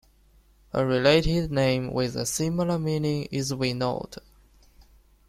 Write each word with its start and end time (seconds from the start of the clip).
A 0.73 0.83
related 0.83 1.51
name 1.51 1.93
with 1.93 2.15
a 2.15 2.25
similar 2.25 2.79
meaning 2.79 3.25
is 3.29 3.51
Vinod. 3.51 4.15